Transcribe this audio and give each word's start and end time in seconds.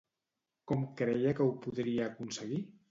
Com 0.71 0.81
creia 1.03 1.37
que 1.41 1.47
ho 1.49 1.55
podria 1.67 2.11
aconseguir? 2.11 2.65